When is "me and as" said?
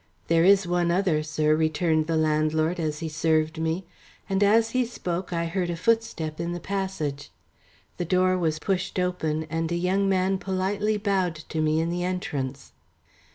3.59-4.71